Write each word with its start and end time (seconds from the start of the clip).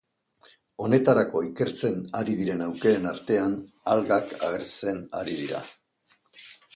Honetarako 0.85 1.41
ikertzen 1.47 1.99
ari 2.21 2.37
diren 2.39 2.63
aukeren 2.67 3.05
artean 3.11 3.53
algak 3.97 4.33
agertzen 4.49 4.99
ari 5.21 5.37
dira. 5.43 5.61